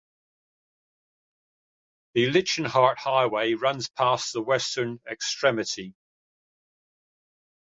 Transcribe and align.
The 2.15 2.31
Leichhardt 2.31 2.97
Highway 2.97 3.53
runs 3.53 3.87
past 3.89 4.33
the 4.33 4.41
western 4.41 4.99
extremity. 5.07 5.93